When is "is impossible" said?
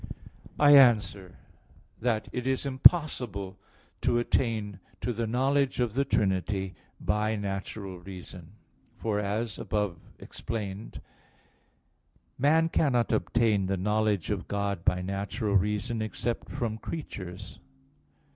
2.47-3.59